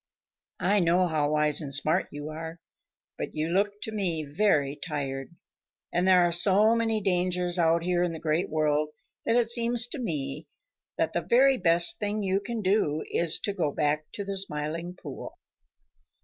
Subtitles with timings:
[0.61, 2.59] I know how wise and smart you are,
[3.19, 5.35] but you look to me very tired,
[5.93, 8.89] and there are so many dangers out here in the Great World
[9.27, 10.47] that it seems to me
[10.97, 14.95] that the very best thing you can do is to go back to the Smiling
[14.95, 15.37] Pool."